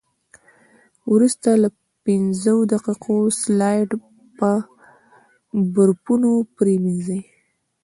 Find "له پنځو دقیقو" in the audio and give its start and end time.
1.63-3.17